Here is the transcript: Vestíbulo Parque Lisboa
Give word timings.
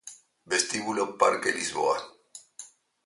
Vestíbulo 0.51 1.03
Parque 1.19 1.51
Lisboa 1.59 1.97